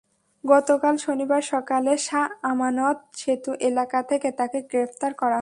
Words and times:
গতকাল 0.43 0.95
শনিবার 0.97 1.41
সকালে 1.43 1.93
শাহ 1.97 2.27
আমানত 2.43 2.97
সেতু 3.15 3.51
এলাকা 3.61 3.99
থেকে 4.03 4.29
তাঁকে 4.31 4.59
গ্রেপ্তার 4.61 5.11
করা 5.13 5.35
হয়। 5.35 5.39